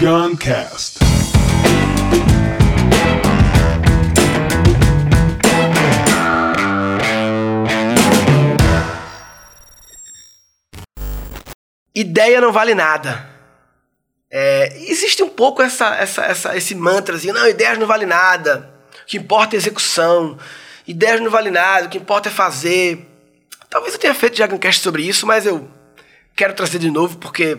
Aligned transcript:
Guncast. 0.00 0.98
Ideia 11.94 12.40
não 12.40 12.50
vale 12.50 12.74
nada. 12.74 13.28
É, 14.30 14.74
existe 14.90 15.22
um 15.22 15.28
pouco 15.28 15.60
essa, 15.60 15.94
essa, 15.96 16.22
essa, 16.24 16.56
esse 16.56 16.74
mantrazinho, 16.74 17.34
não, 17.34 17.46
ideias 17.46 17.76
não 17.76 17.86
vale 17.86 18.06
nada. 18.06 18.72
O 19.02 19.06
que 19.06 19.18
importa 19.18 19.54
é 19.54 19.58
execução. 19.58 20.38
Ideias 20.88 21.20
não 21.20 21.30
vale 21.30 21.50
nada, 21.50 21.86
o 21.86 21.90
que 21.90 21.98
importa 21.98 22.30
é 22.30 22.32
fazer. 22.32 23.06
Talvez 23.68 23.92
eu 23.92 24.00
tenha 24.00 24.14
feito 24.14 24.38
já 24.38 24.46
um 24.46 24.56
cast 24.56 24.80
sobre 24.80 25.02
isso, 25.02 25.26
mas 25.26 25.44
eu 25.44 25.68
quero 26.34 26.54
trazer 26.54 26.78
de 26.78 26.90
novo 26.90 27.18
porque 27.18 27.58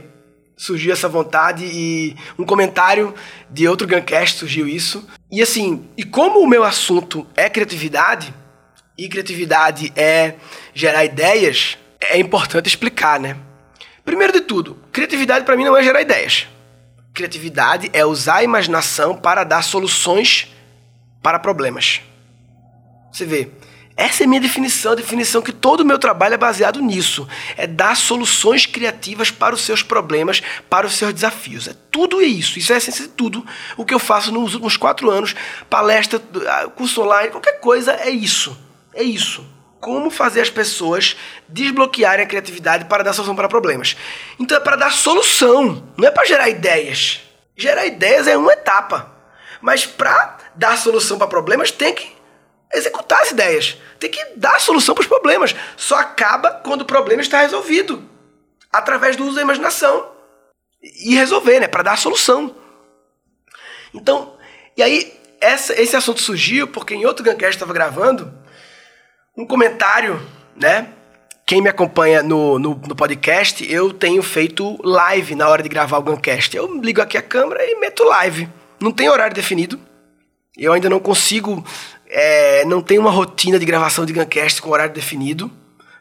surgiu 0.62 0.94
essa 0.94 1.10
vontade 1.10 1.66
e 1.66 2.16
um 2.38 2.46
comentário 2.46 3.16
de 3.50 3.68
outro 3.68 3.88
Guncast 3.88 4.38
surgiu 4.38 4.68
isso. 4.68 5.04
E 5.32 5.42
assim, 5.42 5.90
e 5.98 6.04
como 6.04 6.40
o 6.40 6.48
meu 6.48 6.64
assunto 6.64 7.26
é 7.36 7.50
criatividade, 7.50 8.32
e 8.96 9.10
criatividade 9.10 9.92
é 9.96 10.36
gerar 10.72 11.04
ideias, 11.04 11.80
é 12.00 12.20
importante 12.20 12.68
explicar, 12.68 13.20
né? 13.20 13.38
Primeiro 14.06 14.32
de 14.32 14.42
tudo, 14.42 14.78
criatividade 14.92 15.46
para 15.46 15.58
mim 15.58 15.66
não 15.66 15.76
é 15.76 15.82
gerar 15.82 16.00
ideias. 16.00 16.48
Criatividade 17.12 17.90
é 17.92 18.06
usar 18.06 18.36
a 18.36 18.44
imaginação 18.44 19.16
para 19.16 19.44
dar 19.44 19.64
soluções 19.64 20.48
para 21.24 21.40
problemas. 21.40 22.02
Você 23.12 23.26
vê, 23.26 23.50
essa 23.96 24.24
é 24.24 24.28
minha 24.28 24.42
definição, 24.42 24.94
a 24.94 24.96
definição 24.96 25.42
que 25.42 25.52
todo 25.52 25.82
o 25.82 25.86
meu 25.86 26.00
trabalho 26.00 26.34
é 26.34 26.38
baseado 26.38 26.82
nisso. 26.82 27.28
É 27.58 27.68
dar 27.68 27.96
soluções 27.96 28.66
criativas 28.66 29.30
para 29.30 29.54
os 29.54 29.62
seus 29.62 29.84
problemas, 29.84 30.42
para 30.70 30.88
os 30.88 30.94
seus 30.94 31.14
desafios. 31.14 31.68
É 31.68 31.76
tudo 31.92 32.22
isso. 32.22 32.58
Isso 32.58 32.72
é 32.72 32.76
a 32.76 32.78
essência 32.78 33.06
de 33.06 33.12
tudo 33.12 33.46
o 33.78 33.86
que 33.86 33.94
eu 33.94 34.00
faço 34.00 34.32
nos 34.32 34.54
últimos 34.54 34.78
quatro 34.78 35.10
anos. 35.10 35.36
Palestra, 35.70 36.22
ah, 36.48 36.68
curso 36.70 37.02
online, 37.02 37.30
qualquer 37.30 37.60
coisa, 37.60 37.94
é 37.94 38.10
isso. 38.10 38.58
É 38.94 39.04
isso. 39.04 39.46
Como 39.80 40.10
fazer 40.10 40.42
as 40.42 40.50
pessoas 40.50 41.16
desbloquearem 41.50 42.24
a 42.24 42.28
criatividade 42.28 42.86
para 42.86 43.04
dar 43.04 43.14
solução 43.14 43.36
para 43.36 43.50
problemas. 43.50 43.98
Então 44.40 44.58
é 44.58 44.62
para 44.62 44.76
dar 44.76 44.92
solução, 44.92 45.88
não 45.98 46.08
é 46.08 46.12
para 46.12 46.26
gerar 46.26 46.50
ideias. 46.50 47.22
Gerar 47.58 47.86
ideias 47.86 48.28
é 48.28 48.38
uma 48.38 48.54
etapa. 48.54 49.12
Mas 49.60 49.86
para 49.86 50.38
dar 50.56 50.78
solução 50.78 51.18
para 51.18 51.28
problemas 51.28 51.72
tem 51.72 51.94
que 51.94 52.21
executar 52.74 53.22
as 53.22 53.32
ideias. 53.32 53.78
Tem 54.00 54.10
que 54.10 54.24
dar 54.36 54.60
solução 54.60 54.96
para 54.96 55.02
os 55.02 55.08
problemas. 55.08 55.56
Só 55.78 55.98
acaba 55.98 56.52
quando 56.64 56.82
o 56.82 56.86
problema 56.86 57.22
está 57.22 57.42
resolvido. 57.42 58.04
Através 58.72 59.16
do 59.16 59.26
uso 59.26 59.36
da 59.36 59.42
imaginação. 59.42 60.12
E 60.82 61.16
resolver, 61.16 61.60
né? 61.60 61.68
Para 61.68 61.84
dar 61.84 61.94
a 61.94 61.98
solução. 61.98 62.56
Então, 63.94 64.36
e 64.76 64.82
aí, 64.82 65.14
essa, 65.40 65.80
esse 65.80 65.96
assunto 65.96 66.22
surgiu 66.22 66.68
porque 66.68 66.94
em 66.94 67.06
outro 67.06 67.24
Guncast 67.24 67.56
estava 67.56 67.74
gravando 67.74 68.32
um 69.38 69.46
comentário, 69.46 70.22
né? 70.56 70.88
Quem 71.46 71.62
me 71.62 71.68
acompanha 71.68 72.24
no, 72.24 72.58
no, 72.58 72.76
no, 72.76 72.96
podcast, 72.96 73.70
eu 73.70 73.92
tenho 73.92 74.24
feito 74.24 74.80
live 74.84 75.36
na 75.36 75.50
hora 75.50 75.62
de 75.62 75.68
gravar 75.68 75.98
o 75.98 76.02
Guncast. 76.04 76.56
Eu 76.56 76.80
ligo 76.80 77.02
aqui 77.02 77.18
a 77.18 77.22
câmera 77.22 77.64
e 77.66 77.76
meto 77.76 78.04
live. 78.04 78.48
Não 78.80 78.92
tem 78.92 79.10
horário 79.10 79.36
definido. 79.36 79.78
Eu 80.58 80.72
ainda 80.72 80.90
não 80.90 81.00
consigo 81.00 81.66
é, 82.14 82.66
não 82.66 82.82
tem 82.82 83.00
uma 83.00 83.10
rotina 83.10 83.58
de 83.58 83.66
gravação 83.66 84.06
de 84.06 84.12
Guncast 84.12 84.62
com 84.62 84.70
horário 84.70 84.94
definido. 84.94 85.50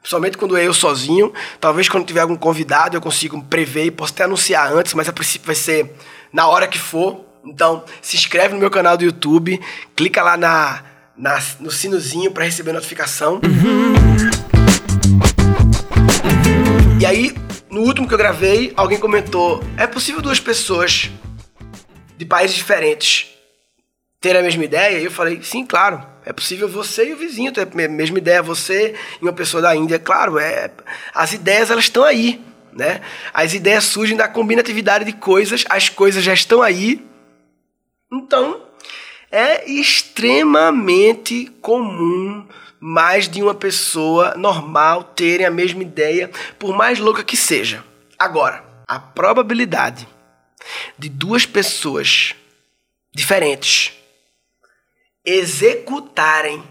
Principalmente 0.01 0.37
quando 0.37 0.57
é 0.57 0.67
eu 0.67 0.75
sozinho. 0.75 1.33
Talvez 1.61 1.89
quando 1.89 2.05
tiver 2.05 2.21
algum 2.21 2.35
convidado 2.35 2.97
eu 2.97 3.01
consiga 3.01 3.39
prever 3.43 3.85
e 3.85 3.91
posso 3.93 4.13
até 4.13 4.25
anunciar 4.25 4.73
antes, 4.73 4.93
mas 4.93 5.09
a 5.09 5.13
princípio 5.13 5.47
vai 5.47 5.55
ser 5.55 5.95
na 6.33 6.49
hora 6.49 6.67
que 6.67 6.79
for. 6.79 7.25
Então, 7.45 7.85
se 8.03 8.17
inscreve 8.17 8.55
no 8.55 8.61
meu 8.61 8.71
canal 8.71 8.97
do 8.97 9.05
YouTube, 9.05 9.61
clica 9.95 10.23
lá 10.23 10.37
na, 10.37 10.83
na 11.17 11.41
no 11.61 11.71
sinozinho 11.71 12.33
para 12.33 12.45
receber 12.45 12.73
notificação. 12.73 13.41
E 17.01 17.07
aí, 17.07 17.35
no 17.71 17.83
último 17.83 18.09
que 18.09 18.13
eu 18.13 18.19
gravei, 18.19 18.73
alguém 18.77 18.99
comentou: 18.99 19.63
é 19.77 19.87
possível 19.87 20.21
duas 20.21 20.41
pessoas 20.41 21.11
de 22.19 22.27
países 22.27 22.57
diferentes 22.57 23.30
ter 24.21 24.37
a 24.37 24.43
mesma 24.43 24.65
ideia? 24.65 24.99
E 24.99 25.05
eu 25.05 25.11
falei, 25.11 25.43
sim, 25.43 25.65
claro. 25.65 26.07
É 26.25 26.33
possível 26.33 26.69
você 26.69 27.09
e 27.09 27.15
o 27.15 27.17
vizinho 27.17 27.53
ter 27.53 27.63
a 27.63 27.89
mesma 27.89 28.19
ideia, 28.19 28.43
você 28.43 28.95
e 29.21 29.25
uma 29.25 29.33
pessoa 29.33 29.63
da 29.63 29.75
Índia. 29.75 29.99
Claro, 29.99 30.39
é, 30.39 30.71
as 31.15 31.33
ideias 31.33 31.71
elas 31.71 31.85
estão 31.85 32.05
aí. 32.05 32.41
Né? 32.73 33.01
As 33.33 33.55
ideias 33.55 33.85
surgem 33.85 34.17
da 34.17 34.29
combinatividade 34.29 35.05
de 35.05 35.13
coisas, 35.13 35.65
as 35.69 35.89
coisas 35.89 36.23
já 36.23 36.35
estão 36.35 36.63
aí. 36.63 37.05
Então, 38.13 38.63
é 39.31 39.69
extremamente 39.71 41.47
comum 41.61 42.47
mais 42.79 43.29
de 43.29 43.43
uma 43.43 43.55
pessoa 43.55 44.35
normal 44.37 45.05
terem 45.05 45.47
a 45.47 45.51
mesma 45.51 45.83
ideia, 45.83 46.31
por 46.59 46.77
mais 46.77 46.99
louca 46.99 47.23
que 47.23 47.37
seja. 47.37 47.85
Agora, 48.19 48.65
a 48.87 48.99
probabilidade 48.99 50.09
de 50.99 51.09
duas 51.09 51.45
pessoas 51.45 52.35
diferentes 53.15 54.00
executarem 55.31 56.63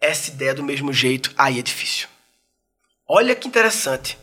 essa 0.00 0.30
ideia 0.30 0.54
do 0.54 0.62
mesmo 0.62 0.92
jeito, 0.92 1.32
aí 1.36 1.58
é 1.58 1.62
difícil. 1.62 2.08
Olha 3.08 3.34
que 3.34 3.48
interessante. 3.48 4.18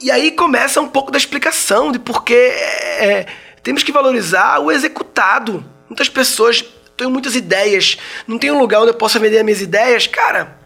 E 0.00 0.10
aí 0.10 0.30
começa 0.32 0.80
um 0.80 0.88
pouco 0.88 1.10
da 1.10 1.18
explicação 1.18 1.92
de 1.92 1.98
por 1.98 2.24
que 2.24 2.34
é, 2.34 3.04
é 3.04 3.26
temos 3.62 3.82
que 3.82 3.92
valorizar 3.92 4.58
o 4.60 4.70
executado. 4.70 5.64
Muitas 5.88 6.08
pessoas 6.08 6.64
têm 6.96 7.08
muitas 7.08 7.34
ideias, 7.34 7.98
não 8.26 8.38
tem 8.38 8.50
um 8.50 8.58
lugar 8.58 8.80
onde 8.80 8.90
eu 8.90 8.94
possa 8.94 9.18
vender 9.18 9.38
as 9.38 9.44
minhas 9.44 9.60
ideias. 9.60 10.06
Cara, 10.06 10.58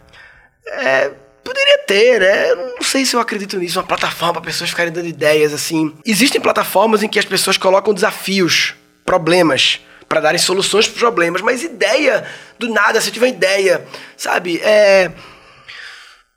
é, 0.67 1.11
poderia 1.43 1.79
ter, 1.79 2.21
né? 2.21 2.51
Eu 2.51 2.57
não 2.77 2.83
sei 2.83 3.05
se 3.05 3.15
eu 3.15 3.21
acredito 3.21 3.59
nisso, 3.59 3.79
uma 3.79 3.87
plataforma 3.87 4.35
para 4.35 4.43
pessoas 4.43 4.71
ficarem 4.71 4.93
dando 4.93 5.07
ideias 5.07 5.53
assim. 5.53 5.95
Existem 6.05 6.41
plataformas 6.41 7.03
em 7.03 7.09
que 7.09 7.19
as 7.19 7.25
pessoas 7.25 7.57
colocam 7.57 7.93
desafios, 7.93 8.75
problemas 9.05 9.81
para 10.09 10.21
darem 10.21 10.39
soluções 10.39 10.87
para 10.89 10.99
problemas, 10.99 11.41
mas 11.41 11.63
ideia 11.63 12.25
do 12.59 12.69
nada, 12.69 13.01
se 13.01 13.11
tiver 13.11 13.29
ideia, 13.29 13.85
sabe? 14.17 14.61
É 14.61 15.11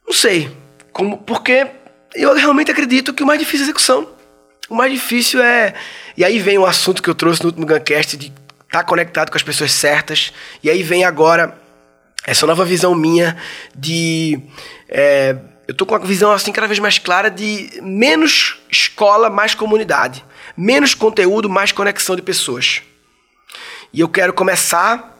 não 0.05 0.13
sei, 0.13 0.49
como 0.93 1.17
porque 1.17 1.67
eu 2.15 2.33
realmente 2.33 2.71
acredito 2.71 3.13
que 3.13 3.21
o 3.21 3.25
mais 3.25 3.39
difícil 3.39 3.59
é 3.59 3.63
a 3.63 3.65
execução. 3.65 4.07
O 4.69 4.75
mais 4.75 4.91
difícil 4.91 5.41
é 5.41 5.73
e 6.15 6.23
aí 6.23 6.39
vem 6.39 6.57
o 6.57 6.65
assunto 6.65 7.03
que 7.03 7.09
eu 7.09 7.15
trouxe 7.15 7.41
no 7.41 7.47
último 7.47 7.65
Guncast 7.65 8.15
de 8.15 8.27
estar 8.27 8.79
tá 8.79 8.83
conectado 8.83 9.29
com 9.29 9.37
as 9.37 9.43
pessoas 9.43 9.71
certas. 9.71 10.33
E 10.63 10.69
aí 10.69 10.81
vem 10.81 11.03
agora 11.03 11.57
essa 12.25 12.45
nova 12.47 12.65
visão 12.65 12.95
minha 12.95 13.37
de 13.75 14.41
é, 14.89 15.35
eu 15.67 15.73
tô 15.73 15.85
com 15.85 15.95
uma 15.95 16.05
visão 16.05 16.31
assim 16.31 16.51
cada 16.51 16.67
vez 16.67 16.79
mais 16.79 16.97
clara 16.97 17.29
de 17.29 17.69
menos 17.81 18.57
escola, 18.71 19.29
mais 19.29 19.53
comunidade, 19.53 20.23
menos 20.55 20.93
conteúdo, 20.93 21.49
mais 21.49 21.73
conexão 21.73 22.15
de 22.15 22.21
pessoas. 22.21 22.81
E 23.93 23.99
eu 24.01 24.09
quero 24.09 24.33
começar. 24.33 25.15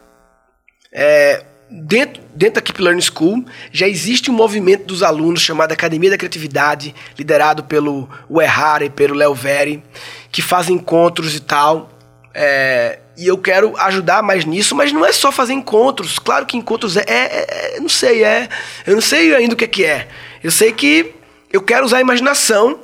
É, 0.92 1.44
dentro, 1.70 2.22
dentro 2.34 2.54
da 2.54 2.60
Keep 2.62 2.80
Learning 2.80 3.02
School, 3.02 3.44
já 3.70 3.86
existe 3.86 4.30
um 4.30 4.34
movimento 4.34 4.84
dos 4.84 5.02
alunos 5.02 5.40
chamado 5.40 5.72
Academia 5.72 6.10
da 6.10 6.16
Criatividade, 6.16 6.94
liderado 7.16 7.64
pelo 7.64 8.08
Uehara 8.30 8.84
e 8.84 8.90
pelo 8.90 9.14
Léo 9.14 9.34
Veri, 9.34 9.82
que 10.30 10.40
fazem 10.40 10.76
encontros 10.76 11.34
e 11.34 11.40
tal. 11.40 11.90
É, 12.34 13.00
e 13.16 13.26
eu 13.26 13.36
quero 13.36 13.76
ajudar 13.78 14.22
mais 14.22 14.44
nisso, 14.44 14.76
mas 14.76 14.92
não 14.92 15.04
é 15.04 15.12
só 15.12 15.32
fazer 15.32 15.52
encontros. 15.52 16.18
Claro 16.18 16.46
que 16.46 16.56
encontros 16.56 16.96
é, 16.96 17.04
é, 17.06 17.76
é 17.76 17.80
não 17.80 17.88
sei, 17.88 18.22
é. 18.22 18.48
Eu 18.86 18.94
não 18.94 19.02
sei 19.02 19.34
ainda 19.34 19.54
o 19.54 19.56
que 19.56 19.64
é 19.64 19.68
que 19.68 19.84
é. 19.84 20.08
Eu 20.42 20.50
sei 20.50 20.72
que 20.72 21.14
eu 21.52 21.60
quero 21.60 21.84
usar 21.84 21.98
a 21.98 22.00
imaginação 22.00 22.78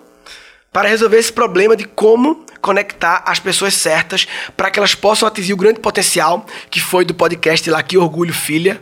para 0.73 0.89
resolver 0.89 1.19
esse 1.19 1.33
problema 1.33 1.77
de 1.77 1.85
como 1.85 2.44
conectar 2.65 3.23
as 3.27 3.39
pessoas 3.39 3.75
certas 3.75 4.27
para 4.57 4.71
que 4.71 4.79
elas 4.79 4.95
possam 4.95 5.29
atingir 5.29 5.53
o 5.53 5.57
grande 5.57 5.81
potencial 5.81 6.47
que 6.71 6.81
foi 6.81 7.05
do 7.05 7.13
podcast 7.13 7.69
lá 7.69 7.83
Que 7.83 7.99
Orgulho 7.99 8.33
Filha. 8.33 8.81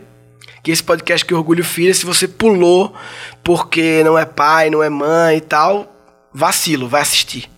Que 0.63 0.71
esse 0.71 0.81
podcast 0.81 1.25
Que 1.25 1.33
Orgulho 1.33 1.65
Filha, 1.65 1.93
se 1.93 2.05
você 2.05 2.25
pulou 2.25 2.95
porque 3.43 4.01
não 4.05 4.17
é 4.17 4.23
pai, 4.25 4.69
não 4.69 4.81
é 4.81 4.89
mãe 4.89 5.37
e 5.37 5.41
tal, 5.41 5.93
vacilo, 6.33 6.87
vai 6.87 7.01
assistir. 7.01 7.49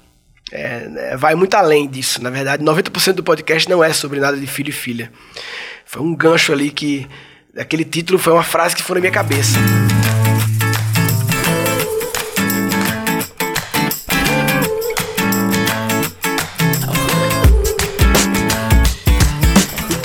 É, 0.51 1.11
é 1.11 1.17
vai 1.17 1.35
muito 1.35 1.53
além 1.53 1.87
disso. 1.87 2.23
Na 2.23 2.31
verdade, 2.31 2.63
90% 2.63 3.13
do 3.13 3.23
podcast 3.23 3.69
não 3.69 3.83
é 3.83 3.93
sobre 3.93 4.19
nada 4.19 4.35
de 4.35 4.47
filho 4.47 4.69
e 4.69 4.73
filha. 4.73 5.11
Foi 5.85 6.01
um 6.01 6.15
gancho 6.15 6.51
ali 6.51 6.71
que. 6.71 7.07
Aquele 7.55 7.85
título 7.85 8.19
foi 8.19 8.33
uma 8.33 8.43
frase 8.43 8.75
que 8.75 8.83
foi 8.83 8.95
na 8.95 9.01
minha 9.01 9.13
cabeça. 9.13 9.57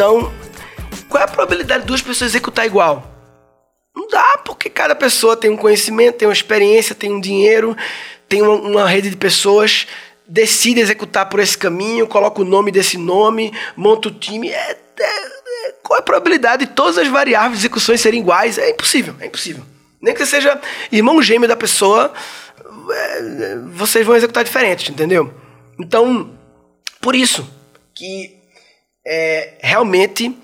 Então, 0.00 0.32
qual 1.10 1.20
é 1.20 1.24
a 1.24 1.28
probabilidade 1.28 1.82
de 1.82 1.86
duas 1.86 2.00
pessoas 2.00 2.30
executar 2.30 2.64
igual? 2.64 3.04
Não 3.94 4.08
dá, 4.08 4.40
porque 4.42 4.70
cada 4.70 4.94
pessoa 4.94 5.36
tem 5.36 5.50
um 5.50 5.58
conhecimento, 5.58 6.16
tem 6.16 6.26
uma 6.26 6.32
experiência, 6.32 6.94
tem 6.94 7.12
um 7.12 7.20
dinheiro, 7.20 7.76
tem 8.26 8.40
uma, 8.40 8.54
uma 8.54 8.88
rede 8.88 9.10
de 9.10 9.16
pessoas 9.18 9.86
decide 10.26 10.80
executar 10.80 11.28
por 11.28 11.38
esse 11.38 11.58
caminho, 11.58 12.06
coloca 12.06 12.40
o 12.40 12.46
nome 12.46 12.72
desse 12.72 12.96
nome, 12.96 13.52
monta 13.76 14.08
o 14.08 14.10
time. 14.10 14.48
É, 14.48 14.70
é, 14.70 15.04
é, 15.68 15.72
qual 15.82 15.98
é 15.98 16.00
a 16.00 16.02
probabilidade 16.02 16.64
de 16.64 16.72
todas 16.72 16.96
as 16.96 17.08
variáveis 17.08 17.60
de 17.60 17.66
execuções 17.66 18.00
serem 18.00 18.20
iguais? 18.20 18.56
É 18.56 18.70
impossível, 18.70 19.14
é 19.20 19.26
impossível. 19.26 19.64
Nem 20.00 20.14
que 20.14 20.20
você 20.20 20.30
seja 20.30 20.58
irmão 20.90 21.20
gêmeo 21.20 21.46
da 21.46 21.56
pessoa, 21.56 22.10
é, 22.90 23.56
vocês 23.74 24.06
vão 24.06 24.16
executar 24.16 24.44
diferente, 24.44 24.90
entendeu? 24.90 25.30
Então, 25.78 26.30
por 27.02 27.14
isso 27.14 27.46
que 27.94 28.39
é, 29.12 29.54
realmente 29.60 30.38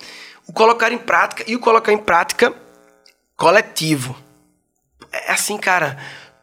o 0.44 0.52
colocar 0.52 0.90
em 0.90 0.98
prática 0.98 1.44
e 1.46 1.54
o 1.54 1.60
colocar 1.60 1.92
em 1.92 1.98
prática 1.98 2.52
coletivo. 3.36 4.16
É 5.12 5.30
assim, 5.30 5.56
cara, 5.56 5.96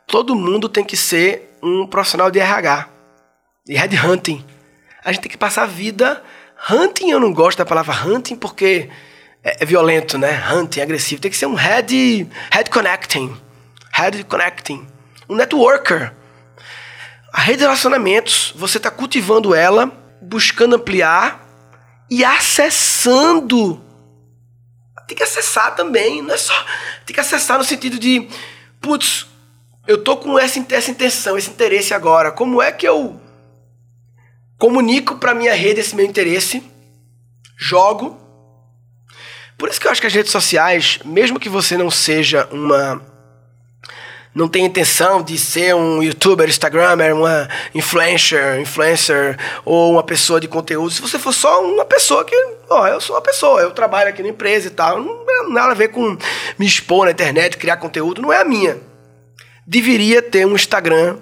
todo 0.08 0.34
mundo 0.34 0.70
tem 0.70 0.86
que 0.86 0.96
ser 0.96 1.58
um 1.62 1.86
profissional 1.86 2.32
de 2.32 2.40
RH, 2.40 2.88
de 3.66 3.74
headhunting. 3.74 4.46
A 5.04 5.12
gente 5.12 5.24
tem 5.24 5.32
que 5.32 5.38
passar 5.38 5.64
a 5.64 5.68
vida 5.68 6.24
hunting. 6.72 7.10
Eu 7.10 7.20
não 7.20 7.34
gosto 7.34 7.58
da 7.58 7.66
palavra 7.66 7.94
hunting 7.94 8.38
porque 8.38 8.90
é, 9.44 9.58
é 9.62 9.66
violento, 9.66 10.18
né? 10.18 10.42
Hunting, 10.50 10.80
agressivo. 10.80 11.22
Tem 11.22 11.30
que 11.30 11.36
ser 11.36 11.46
um 11.46 11.56
head, 11.56 12.30
head 12.52 12.70
connecting, 12.70 13.36
head 13.92 14.24
connecting, 14.24 14.88
um 15.28 15.36
networker. 15.36 16.14
A 17.34 17.42
rede 17.42 17.58
de 17.58 17.64
relacionamentos, 17.64 18.54
você 18.56 18.78
está 18.78 18.90
cultivando 18.90 19.54
ela, 19.54 19.92
buscando 20.22 20.76
ampliar 20.78 21.43
e 22.10 22.24
acessando. 22.24 23.82
Tem 25.08 25.18
que 25.18 25.24
acessar 25.24 25.76
também, 25.76 26.22
não 26.22 26.34
é 26.34 26.38
só. 26.38 26.54
Tem 27.06 27.14
que 27.14 27.20
acessar 27.20 27.58
no 27.58 27.64
sentido 27.64 28.00
de, 28.00 28.28
putz, 28.80 29.28
eu 29.86 30.02
tô 30.02 30.18
com 30.18 30.40
essa, 30.40 30.66
essa 30.70 30.92
intenção, 30.92 31.38
esse 31.38 31.50
interesse 31.50 31.94
agora. 31.94 32.32
Como 32.32 32.62
é 32.62 32.72
que 32.72 32.88
eu 32.88 33.20
comunico 34.58 35.18
para 35.18 35.36
minha 35.36 35.54
rede 35.54 35.82
esse 35.82 35.96
meu 35.96 36.06
interesse? 36.06 36.64
Jogo. 37.58 38.18
Por 39.58 39.70
isso 39.70 39.80
que 39.80 39.88
eu 39.88 39.92
acho 39.92 40.02
que 40.02 40.08
as 40.08 40.14
redes 40.14 40.32
sociais, 40.32 41.00
mesmo 41.04 41.40
que 41.40 41.50
você 41.50 41.78
não 41.78 41.92
seja 41.92 42.48
uma 42.52 43.13
não 44.34 44.48
tem 44.48 44.66
intenção 44.66 45.22
de 45.22 45.38
ser 45.38 45.76
um 45.76 46.02
youtuber, 46.02 46.50
instagramer, 46.50 47.16
uma 47.16 47.48
influencer, 47.74 48.60
influencer 48.60 49.38
ou 49.64 49.92
uma 49.92 50.04
pessoa 50.04 50.40
de 50.40 50.48
conteúdo, 50.48 50.90
se 50.92 51.02
você 51.02 51.20
for 51.20 51.34
só 51.34 51.64
uma 51.64 51.86
pessoa 51.86 52.26
que, 52.26 52.36
ó, 52.70 52.88
eu 52.88 53.00
sou 53.00 53.16
uma 53.16 53.22
pessoa, 53.22 53.62
eu 53.62 53.72
trabalho 53.72 54.10
aqui 54.10 54.24
na 54.24 54.30
empresa 54.30 54.68
e 54.68 54.72
tal, 54.72 55.00
não 55.00 55.24
tem 55.26 55.54
nada 55.54 55.72
a 55.72 55.76
ver 55.76 55.90
com 55.90 56.18
me 56.58 56.66
expor 56.66 57.06
na 57.06 57.12
internet, 57.12 57.58
criar 57.58 57.78
conteúdo, 57.78 58.22
não 58.22 58.34
é 58.34 58.42
a 58.42 58.46
minha. 58.46 58.78
Deveria 59.68 60.22
ter 60.22 60.46
um 60.46 60.56
Instagram, 60.56 61.18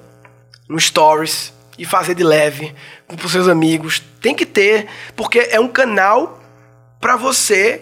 um 0.70 0.80
stories 0.80 1.54
e 1.78 1.86
fazer 1.86 2.16
de 2.16 2.24
leve 2.24 2.74
com 3.08 3.28
seus 3.28 3.48
amigos. 3.48 4.02
Tem 4.22 4.34
que 4.34 4.46
ter, 4.46 4.88
porque 5.16 5.50
é 5.52 5.60
um 5.60 5.68
canal 5.68 6.40
para 7.00 7.16
você 7.16 7.82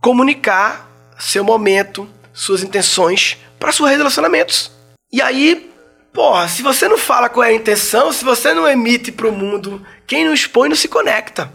comunicar 0.00 0.90
seu 1.18 1.42
momento, 1.42 2.08
suas 2.32 2.62
intenções 2.62 3.38
para 3.64 3.72
seus 3.72 3.88
relacionamentos. 3.88 4.70
E 5.10 5.22
aí, 5.22 5.70
porra, 6.12 6.46
se 6.48 6.62
você 6.62 6.86
não 6.86 6.98
fala 6.98 7.30
qual 7.30 7.44
é 7.44 7.48
a 7.48 7.54
intenção, 7.54 8.12
se 8.12 8.22
você 8.22 8.52
não 8.52 8.68
emite 8.68 9.10
para 9.10 9.26
o 9.26 9.32
mundo, 9.32 9.82
quem 10.06 10.22
não 10.22 10.34
expõe 10.34 10.68
não 10.68 10.76
se 10.76 10.86
conecta. 10.86 11.50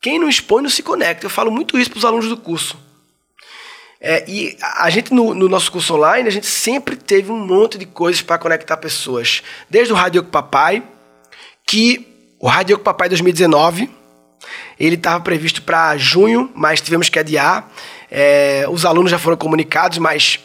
Quem 0.00 0.18
não 0.18 0.30
expõe 0.30 0.62
não 0.62 0.70
se 0.70 0.82
conecta. 0.82 1.26
Eu 1.26 1.30
falo 1.30 1.50
muito 1.50 1.78
isso 1.78 1.90
para 1.90 1.98
os 1.98 2.06
alunos 2.06 2.26
do 2.26 2.38
curso. 2.38 2.78
É, 4.00 4.24
e 4.26 4.56
a 4.60 4.88
gente, 4.88 5.12
no, 5.12 5.34
no, 5.34 5.46
nosso 5.46 5.70
curso 5.70 5.94
online, 5.94 6.26
a 6.26 6.32
gente 6.32 6.46
sempre 6.46 6.96
teve 6.96 7.30
um 7.30 7.38
monte 7.38 7.76
de 7.76 7.84
coisas 7.84 8.22
para 8.22 8.38
conectar 8.38 8.78
pessoas. 8.78 9.42
Desde 9.68 9.92
o 9.92 9.96
Rádio 9.96 10.24
Papai, 10.24 10.82
que 11.66 12.34
o 12.40 12.48
Rádio 12.48 12.78
Papai 12.78 13.10
2019, 13.10 13.90
ele 14.80 14.94
estava 14.94 15.22
previsto 15.22 15.60
para 15.60 15.98
junho, 15.98 16.50
mas 16.54 16.80
tivemos 16.80 17.10
que 17.10 17.18
adiar. 17.18 17.70
É, 18.10 18.64
os 18.70 18.86
alunos 18.86 19.10
já 19.10 19.18
foram 19.18 19.36
comunicados, 19.36 19.98
mas 19.98 20.40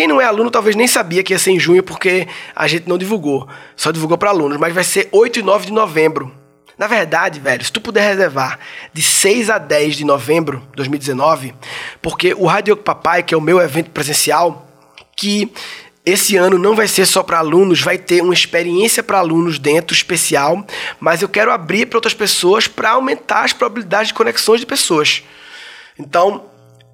quem 0.00 0.06
não 0.06 0.18
é 0.18 0.24
aluno 0.24 0.50
talvez 0.50 0.74
nem 0.74 0.88
sabia 0.88 1.22
que 1.22 1.34
ia 1.34 1.38
ser 1.38 1.50
em 1.50 1.60
junho, 1.60 1.82
porque 1.82 2.26
a 2.56 2.66
gente 2.66 2.88
não 2.88 2.96
divulgou. 2.96 3.46
Só 3.76 3.90
divulgou 3.90 4.16
para 4.16 4.30
alunos. 4.30 4.56
Mas 4.56 4.72
vai 4.72 4.82
ser 4.82 5.10
8 5.12 5.40
e 5.40 5.42
9 5.42 5.66
de 5.66 5.72
novembro. 5.74 6.32
Na 6.78 6.86
verdade, 6.86 7.38
velho, 7.38 7.62
se 7.62 7.70
tu 7.70 7.82
puder 7.82 8.08
reservar 8.08 8.58
de 8.94 9.02
6 9.02 9.50
a 9.50 9.58
10 9.58 9.96
de 9.96 10.04
novembro 10.06 10.60
de 10.70 10.76
2019, 10.76 11.54
porque 12.00 12.32
o 12.32 12.46
Rádio 12.46 12.78
Papai, 12.78 13.22
que 13.22 13.34
é 13.34 13.36
o 13.36 13.42
meu 13.42 13.60
evento 13.60 13.90
presencial, 13.90 14.66
que 15.14 15.52
esse 16.06 16.34
ano 16.34 16.56
não 16.56 16.74
vai 16.74 16.88
ser 16.88 17.04
só 17.04 17.22
para 17.22 17.36
alunos, 17.36 17.82
vai 17.82 17.98
ter 17.98 18.22
uma 18.22 18.32
experiência 18.32 19.02
para 19.02 19.18
alunos 19.18 19.58
dentro 19.58 19.94
especial, 19.94 20.66
mas 20.98 21.20
eu 21.20 21.28
quero 21.28 21.52
abrir 21.52 21.84
para 21.84 21.98
outras 21.98 22.14
pessoas 22.14 22.66
para 22.66 22.92
aumentar 22.92 23.44
as 23.44 23.52
probabilidades 23.52 24.08
de 24.08 24.14
conexões 24.14 24.60
de 24.60 24.66
pessoas. 24.66 25.22
Então, 25.98 26.46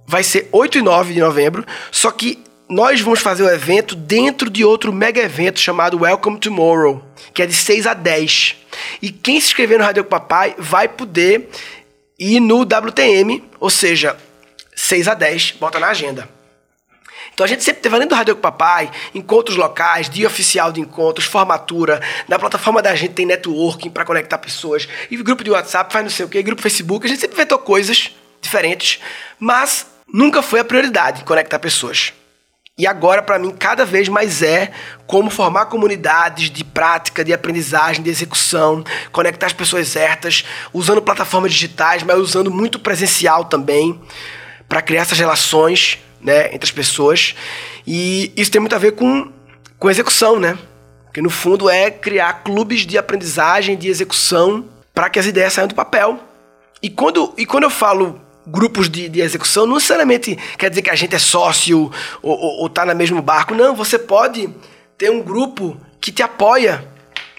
vai 0.05 0.25
ser 0.25 0.49
8 0.50 0.79
e 0.79 0.82
9 0.82 1.14
de 1.14 1.20
novembro, 1.20 1.64
só 1.93 2.11
que 2.11 2.44
nós 2.68 3.00
vamos 3.00 3.20
fazer 3.20 3.44
o 3.44 3.48
evento 3.48 3.94
dentro 3.94 4.50
de 4.50 4.64
outro 4.64 4.92
mega 4.92 5.20
evento 5.20 5.60
chamado 5.60 6.00
Welcome 6.00 6.38
Tomorrow, 6.38 7.02
que 7.32 7.42
é 7.42 7.46
de 7.46 7.54
6 7.54 7.86
a 7.86 7.94
10. 7.94 8.56
E 9.00 9.10
quem 9.10 9.40
se 9.40 9.48
inscrever 9.48 9.78
no 9.78 9.84
Rádio 9.84 10.04
Papai 10.04 10.54
vai 10.58 10.88
poder 10.88 11.48
ir 12.18 12.40
no 12.40 12.62
WTM, 12.62 13.44
ou 13.60 13.70
seja, 13.70 14.16
6 14.74 15.08
a 15.08 15.14
10, 15.14 15.52
bota 15.52 15.78
na 15.78 15.88
agenda. 15.88 16.28
Então 17.32 17.44
a 17.44 17.48
gente 17.48 17.62
sempre 17.62 17.82
teve, 17.82 17.94
além 17.94 18.08
do 18.08 18.14
Rádio 18.14 18.34
Papai, 18.34 18.90
encontros 19.14 19.56
locais, 19.56 20.08
dia 20.08 20.26
oficial 20.26 20.72
de 20.72 20.80
encontros, 20.80 21.26
formatura. 21.26 22.00
Na 22.26 22.38
plataforma 22.38 22.80
da 22.80 22.94
gente 22.94 23.12
tem 23.12 23.26
networking 23.26 23.90
para 23.90 24.06
conectar 24.06 24.38
pessoas. 24.38 24.88
E 25.10 25.16
grupo 25.19 25.44
de 25.44 25.50
WhatsApp 25.50 25.92
faz 25.92 26.04
não 26.04 26.10
sei 26.10 26.24
o 26.24 26.28
quê, 26.28 26.42
grupo 26.42 26.62
Facebook. 26.62 27.04
A 27.04 27.08
gente 27.08 27.20
sempre 27.20 27.36
inventou 27.36 27.58
coisas 27.58 28.10
diferentes, 28.40 29.00
mas 29.38 29.86
nunca 30.12 30.40
foi 30.40 30.60
a 30.60 30.64
prioridade 30.64 31.24
conectar 31.24 31.58
pessoas. 31.58 32.12
E 32.78 32.87
agora, 32.87 33.23
para 33.23 33.38
mim, 33.38 33.52
cada 33.52 33.87
vez 33.87 34.06
mais 34.06 34.43
é 34.43 34.70
como 35.06 35.31
formar 35.31 35.64
comunidades 35.64 36.50
de 36.50 36.62
prática, 36.62 37.25
de 37.25 37.32
aprendizagem, 37.32 38.02
de 38.02 38.11
execução, 38.11 38.84
conectar 39.11 39.46
as 39.46 39.55
pessoas 39.55 39.88
certas, 39.88 40.44
usando 40.75 41.00
plataformas 41.00 41.55
digitais, 41.55 42.02
mas 42.02 42.19
usando 42.19 42.50
muito 42.50 42.78
presencial 42.78 43.46
também, 43.46 43.99
para 44.69 44.82
criar 44.82 45.00
essas 45.00 45.19
relações 45.19 45.99
né, 46.20 46.49
entre 46.49 46.64
as 46.64 46.70
pessoas. 46.70 47.34
E 47.87 48.31
isso 48.37 48.50
tem 48.50 48.61
muito 48.61 48.75
a 48.75 48.79
ver 48.79 48.93
com, 48.93 49.32
com 49.79 49.88
execução, 49.88 50.38
né? 50.38 50.58
Que 51.14 51.22
no 51.22 51.31
fundo 51.31 51.70
é 51.70 51.90
criar 51.90 52.43
clubes 52.44 52.81
de 52.81 52.99
aprendizagem, 52.99 53.75
de 53.75 53.88
execução, 53.88 54.67
para 54.93 55.08
que 55.08 55.19
as 55.19 55.24
ideias 55.24 55.55
saiam 55.55 55.69
do 55.69 55.74
papel. 55.74 56.20
E 56.82 56.91
quando, 56.91 57.32
e 57.39 57.46
quando 57.46 57.65
eu 57.65 57.70
falo 57.70 58.20
grupos 58.46 58.88
de, 58.88 59.08
de 59.08 59.20
execução, 59.20 59.67
não 59.67 59.74
necessariamente 59.74 60.36
quer 60.56 60.70
dizer 60.70 60.82
que 60.82 60.91
a 60.91 60.94
gente 60.94 61.15
é 61.15 61.19
sócio 61.19 61.91
ou 62.22 62.67
está 62.67 62.86
no 62.86 62.94
mesmo 62.94 63.20
barco. 63.20 63.55
Não, 63.55 63.74
você 63.74 63.98
pode 63.98 64.48
ter 64.96 65.10
um 65.10 65.22
grupo 65.22 65.76
que 66.00 66.12
te 66.12 66.22
apoia 66.22 66.86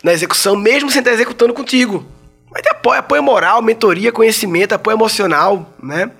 na 0.03 0.13
execução, 0.13 0.55
mesmo 0.55 0.91
sem 0.91 0.99
estar 0.99 1.11
executando 1.11 1.53
contigo. 1.53 2.05
Mas 2.51 2.61
te 2.61 2.69
apoia, 2.69 2.99
apoio 2.99 3.21
moral, 3.23 3.61
mentoria, 3.61 4.11
conhecimento, 4.11 4.73
apoio 4.73 4.95
emocional, 4.95 5.73
né? 5.81 6.11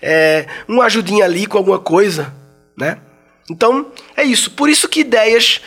É, 0.00 0.46
um 0.68 0.80
ajudinha 0.80 1.24
ali 1.24 1.46
com 1.46 1.58
alguma 1.58 1.78
coisa, 1.78 2.32
né? 2.76 2.98
Então, 3.50 3.92
é 4.16 4.22
isso. 4.22 4.50
Por 4.50 4.68
isso 4.68 4.88
que 4.88 5.00
ideias... 5.00 5.60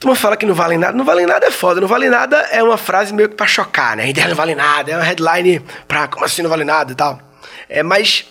Tu 0.00 0.14
fala 0.14 0.36
que 0.36 0.46
não 0.46 0.54
valem 0.54 0.78
nada. 0.78 0.96
Não 0.96 1.04
valem 1.04 1.26
nada 1.26 1.46
é 1.46 1.50
foda. 1.50 1.80
Não 1.80 1.88
vale 1.88 2.08
nada 2.08 2.36
é 2.52 2.62
uma 2.62 2.76
frase 2.76 3.12
meio 3.12 3.28
que 3.28 3.34
pra 3.34 3.48
chocar, 3.48 3.96
né? 3.96 4.08
Ideia 4.08 4.28
não 4.28 4.36
vale 4.36 4.54
nada. 4.54 4.92
É 4.92 4.96
uma 4.96 5.02
headline 5.02 5.60
pra... 5.88 6.06
Como 6.06 6.24
assim 6.24 6.40
não 6.40 6.48
vale 6.48 6.64
nada 6.64 6.92
e 6.92 6.94
tal? 6.94 7.20
É, 7.68 7.82
mas 7.82 8.26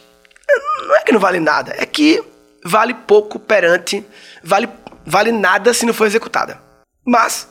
não 0.87 0.95
é 0.95 1.03
que 1.03 1.11
não 1.11 1.19
vale 1.19 1.39
nada, 1.39 1.75
é 1.77 1.85
que 1.85 2.23
vale 2.63 2.93
pouco 2.93 3.39
perante, 3.39 4.05
vale, 4.43 4.69
vale 5.05 5.31
nada 5.31 5.73
se 5.73 5.85
não 5.85 5.93
for 5.93 6.05
executada. 6.05 6.59
Mas 7.05 7.47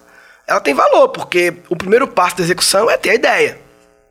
ela 0.47 0.61
tem 0.61 0.75
valor, 0.75 1.09
porque 1.09 1.55
o 1.69 1.77
primeiro 1.77 2.07
passo 2.07 2.37
da 2.37 2.43
execução 2.43 2.91
é 2.91 2.97
ter 2.97 3.11
a 3.11 3.15
ideia. 3.15 3.61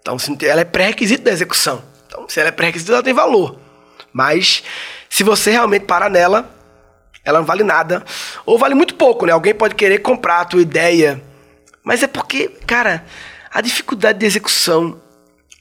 Então, 0.01 0.17
ela 0.43 0.61
é 0.61 0.65
pré-requisito 0.65 1.23
da 1.23 1.31
execução. 1.31 1.83
Então, 2.07 2.27
se 2.29 2.39
ela 2.39 2.49
é 2.49 2.51
pré-requisito, 2.51 2.91
ela 2.91 3.03
tem 3.03 3.13
valor. 3.13 3.59
Mas, 4.13 4.63
se 5.09 5.23
você 5.23 5.51
realmente 5.51 5.85
parar 5.85 6.09
nela, 6.09 6.49
ela 7.23 7.39
não 7.39 7.45
vale 7.45 7.63
nada. 7.63 8.03
Ou 8.45 8.57
vale 8.57 8.75
muito 8.75 8.95
pouco, 8.95 9.25
né? 9.25 9.33
Alguém 9.33 9.53
pode 9.53 9.75
querer 9.75 9.99
comprar 9.99 10.41
a 10.41 10.45
tua 10.45 10.61
ideia. 10.61 11.21
Mas 11.83 12.03
é 12.03 12.07
porque, 12.07 12.49
cara, 12.67 13.03
a 13.51 13.61
dificuldade 13.61 14.19
de 14.19 14.25
execução 14.25 15.01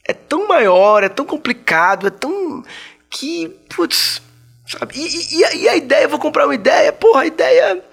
é 0.06 0.12
tão 0.12 0.46
maior, 0.46 1.02
é 1.02 1.08
tão 1.08 1.24
complicado, 1.24 2.06
é 2.06 2.10
tão. 2.10 2.62
que. 3.08 3.48
Putz. 3.74 4.22
Sabe? 4.66 4.94
E, 4.96 5.36
e, 5.36 5.62
e 5.62 5.68
a 5.68 5.76
ideia, 5.76 6.08
vou 6.08 6.18
comprar 6.18 6.46
uma 6.46 6.54
ideia, 6.54 6.92
porra, 6.92 7.22
a 7.22 7.26
ideia. 7.26 7.84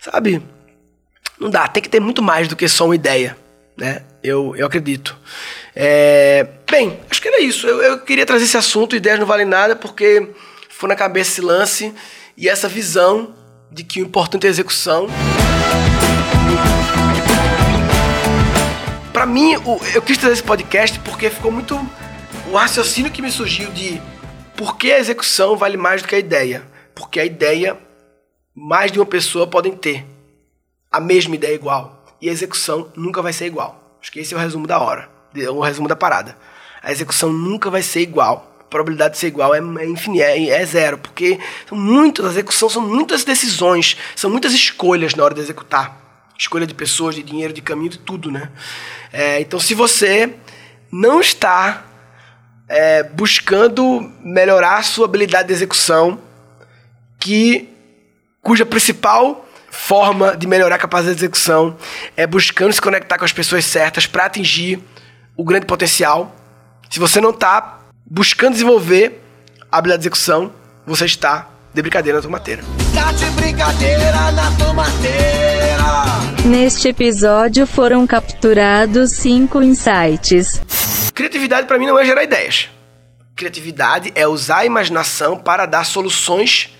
Sabe? 0.00 0.42
Não 1.38 1.50
dá, 1.50 1.68
tem 1.68 1.82
que 1.82 1.88
ter 1.88 2.00
muito 2.00 2.22
mais 2.22 2.48
do 2.48 2.56
que 2.56 2.68
só 2.68 2.84
uma 2.84 2.94
ideia, 2.94 3.36
né? 3.76 4.02
Eu, 4.22 4.54
eu 4.56 4.66
acredito. 4.66 5.16
É, 5.74 6.46
bem, 6.68 6.98
acho 7.08 7.22
que 7.22 7.28
era 7.28 7.40
isso. 7.40 7.66
Eu, 7.66 7.80
eu 7.80 8.00
queria 8.00 8.26
trazer 8.26 8.44
esse 8.44 8.56
assunto, 8.56 8.96
ideias 8.96 9.20
não 9.20 9.26
valem 9.26 9.46
nada, 9.46 9.76
porque 9.76 10.28
foi 10.68 10.88
na 10.88 10.96
cabeça 10.96 11.30
esse 11.30 11.40
lance 11.40 11.94
e 12.36 12.48
essa 12.48 12.68
visão 12.68 13.34
de 13.70 13.84
que 13.84 14.02
o 14.02 14.06
importante 14.06 14.44
é 14.44 14.48
a 14.48 14.50
execução. 14.50 15.08
Para 19.18 19.26
mim, 19.26 19.54
eu 19.94 20.00
quis 20.00 20.16
trazer 20.16 20.34
esse 20.34 20.42
podcast 20.44 21.00
porque 21.00 21.28
ficou 21.28 21.50
muito 21.50 21.74
o 22.46 22.54
raciocínio 22.54 23.10
que 23.10 23.20
me 23.20 23.32
surgiu 23.32 23.68
de 23.72 24.00
por 24.56 24.76
que 24.76 24.92
a 24.92 25.00
execução 25.00 25.56
vale 25.56 25.76
mais 25.76 26.02
do 26.02 26.06
que 26.06 26.14
a 26.14 26.20
ideia? 26.20 26.62
Porque 26.94 27.18
a 27.18 27.24
ideia 27.24 27.76
mais 28.54 28.92
de 28.92 29.00
uma 29.00 29.04
pessoa 29.04 29.44
podem 29.44 29.74
ter 29.74 30.06
a 30.88 31.00
mesma 31.00 31.34
ideia 31.34 31.52
igual 31.52 32.04
e 32.22 32.28
a 32.28 32.32
execução 32.32 32.92
nunca 32.94 33.20
vai 33.20 33.32
ser 33.32 33.46
igual. 33.46 33.98
Acho 34.00 34.12
que 34.12 34.20
esse 34.20 34.34
é 34.34 34.36
o 34.36 34.40
resumo 34.40 34.68
da 34.68 34.78
hora, 34.78 35.10
o 35.52 35.60
resumo 35.62 35.88
da 35.88 35.96
parada. 35.96 36.38
A 36.80 36.92
execução 36.92 37.32
nunca 37.32 37.68
vai 37.70 37.82
ser 37.82 38.02
igual. 38.02 38.54
A 38.60 38.64
probabilidade 38.70 39.14
de 39.14 39.18
ser 39.18 39.26
igual 39.26 39.52
é, 39.52 39.58
é 39.58 40.20
é, 40.20 40.48
é 40.48 40.64
zero, 40.64 40.96
porque 40.96 41.40
são 41.68 41.76
muitas, 41.76 42.24
a 42.24 42.30
execução 42.30 42.70
são 42.70 42.82
muitas 42.82 43.24
decisões, 43.24 43.96
são 44.14 44.30
muitas 44.30 44.52
escolhas 44.52 45.16
na 45.16 45.24
hora 45.24 45.34
de 45.34 45.40
executar. 45.40 46.07
Escolha 46.38 46.66
de 46.66 46.74
pessoas, 46.74 47.16
de 47.16 47.22
dinheiro, 47.22 47.52
de 47.52 47.60
caminho, 47.60 47.90
de 47.90 47.98
tudo, 47.98 48.30
né? 48.30 48.50
É, 49.12 49.40
então, 49.40 49.58
se 49.58 49.74
você 49.74 50.34
não 50.90 51.20
está 51.20 51.84
é, 52.68 53.02
buscando 53.02 54.00
melhorar 54.22 54.76
a 54.76 54.82
sua 54.82 55.06
habilidade 55.06 55.48
de 55.48 55.54
execução, 55.54 56.20
que 57.18 57.68
cuja 58.40 58.64
principal 58.64 59.46
forma 59.70 60.36
de 60.36 60.46
melhorar 60.46 60.76
a 60.76 60.78
capacidade 60.78 61.18
de 61.18 61.24
execução 61.24 61.76
é 62.16 62.26
buscando 62.26 62.72
se 62.72 62.80
conectar 62.80 63.18
com 63.18 63.24
as 63.24 63.32
pessoas 63.32 63.64
certas 63.64 64.06
para 64.06 64.24
atingir 64.24 64.80
o 65.36 65.44
grande 65.44 65.66
potencial. 65.66 66.34
Se 66.88 66.98
você 66.98 67.20
não 67.20 67.30
está 67.30 67.80
buscando 68.06 68.52
desenvolver 68.52 69.20
a 69.70 69.78
habilidade 69.78 70.02
de 70.02 70.08
execução, 70.08 70.52
você 70.86 71.04
está 71.04 71.48
de 71.72 71.82
brincadeira 71.82 72.18
na 72.18 72.22
tomateira. 72.22 72.62
Tá 72.94 73.12
de 73.12 73.26
brincadeira 73.30 74.32
na 74.32 74.50
tomateira. 74.56 75.68
Neste 76.44 76.88
episódio 76.88 77.66
foram 77.66 78.06
capturados 78.06 79.12
cinco 79.12 79.62
insights. 79.62 80.60
Criatividade 81.14 81.66
para 81.66 81.78
mim 81.78 81.86
não 81.86 81.98
é 81.98 82.04
gerar 82.04 82.22
ideias. 82.22 82.70
Criatividade 83.36 84.12
é 84.14 84.26
usar 84.26 84.58
a 84.58 84.64
imaginação 84.64 85.36
para 85.36 85.66
dar 85.66 85.84
soluções 85.84 86.74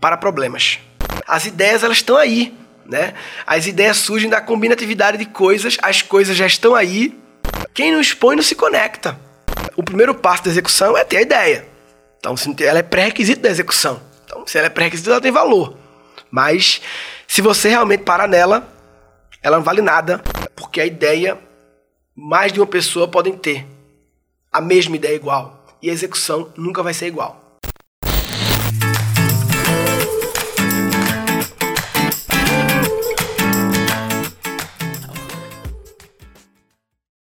para 0.00 0.16
problemas. 0.16 0.78
As 1.26 1.46
ideias 1.46 1.82
elas 1.82 1.98
estão 1.98 2.16
aí, 2.16 2.54
né? 2.86 3.14
As 3.46 3.66
ideias 3.66 3.98
surgem 3.98 4.28
da 4.30 4.40
combinatividade 4.40 5.18
de 5.18 5.26
coisas, 5.26 5.76
as 5.82 6.02
coisas 6.02 6.36
já 6.36 6.46
estão 6.46 6.74
aí. 6.74 7.18
Quem 7.72 7.92
não 7.92 8.00
expõe 8.00 8.36
não 8.36 8.42
se 8.42 8.54
conecta. 8.54 9.18
O 9.76 9.82
primeiro 9.82 10.14
passo 10.14 10.44
da 10.44 10.50
execução 10.50 10.96
é 10.96 11.04
ter 11.04 11.18
a 11.18 11.22
ideia. 11.22 11.66
Então, 12.18 12.34
ela 12.60 12.78
é 12.78 12.82
pré-requisito 12.82 13.42
da 13.42 13.50
execução. 13.50 14.00
Se 14.46 14.58
ela 14.58 14.66
é 14.66 14.70
pré-requisito, 14.70 15.10
ela 15.10 15.20
tem 15.20 15.32
valor. 15.32 15.76
Mas, 16.30 16.80
se 17.26 17.40
você 17.40 17.68
realmente 17.68 18.02
parar 18.02 18.28
nela, 18.28 18.68
ela 19.42 19.56
não 19.56 19.64
vale 19.64 19.82
nada, 19.82 20.18
porque 20.56 20.80
a 20.80 20.86
ideia 20.86 21.38
mais 22.14 22.52
de 22.52 22.60
uma 22.60 22.66
pessoa 22.66 23.08
podem 23.08 23.36
ter 23.36 23.66
a 24.52 24.60
mesma 24.60 24.96
ideia 24.96 25.16
igual 25.16 25.66
e 25.82 25.90
a 25.90 25.92
execução 25.92 26.52
nunca 26.56 26.82
vai 26.82 26.94
ser 26.94 27.06
igual. 27.06 27.43